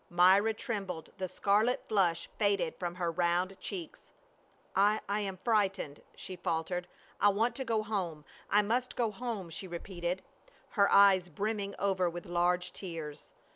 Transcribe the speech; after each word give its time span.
Myra 0.09 0.55
trembled, 0.55 1.11
the 1.19 1.27
scarlet 1.29 1.87
flush 1.87 2.27
faded 2.39 2.75
from 2.79 2.95
her 2.95 3.11
round 3.11 3.55
cheeks. 3.59 4.11
"I— 4.75 4.99
I 5.07 5.19
am 5.19 5.37
frightened," 5.37 6.01
she 6.15 6.35
faltered." 6.37 6.87
I 7.21 7.29
want 7.29 7.55
to 7.57 7.63
go 7.63 7.83
home. 7.83 8.25
I 8.49 8.63
must 8.63 8.95
go 8.95 9.11
home," 9.11 9.51
she 9.51 9.67
repeated, 9.67 10.23
her 10.69 10.91
eyes 10.91 11.29
brimming 11.29 11.75
over 11.77 12.09
with 12.09 12.25
large 12.25 12.73
tears. 12.73 13.31